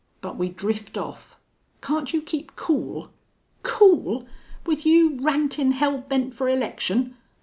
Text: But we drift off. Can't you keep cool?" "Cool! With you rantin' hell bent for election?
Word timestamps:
But 0.19 0.35
we 0.35 0.49
drift 0.49 0.97
off. 0.97 1.39
Can't 1.83 2.11
you 2.11 2.23
keep 2.23 2.55
cool?" 2.55 3.11
"Cool! 3.61 4.25
With 4.65 4.83
you 4.83 5.19
rantin' 5.21 5.73
hell 5.73 5.99
bent 5.99 6.33
for 6.33 6.49
election? 6.49 7.15